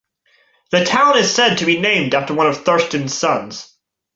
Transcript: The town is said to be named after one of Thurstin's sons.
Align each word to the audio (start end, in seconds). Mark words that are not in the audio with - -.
The 0.71 0.83
town 0.83 1.15
is 1.19 1.31
said 1.31 1.59
to 1.59 1.65
be 1.67 1.79
named 1.79 2.15
after 2.15 2.33
one 2.33 2.47
of 2.47 2.63
Thurstin's 2.65 3.13
sons. 3.15 3.75